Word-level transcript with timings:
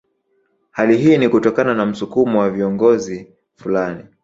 Hali 0.71 0.97
hii 0.97 1.17
ni 1.17 1.29
kutokana 1.29 1.73
na 1.73 1.85
msukumo 1.85 2.39
wa 2.39 2.51
kiongozi 2.55 3.13
au 3.13 3.17
viongozi 3.17 3.33
fulani 3.55 4.03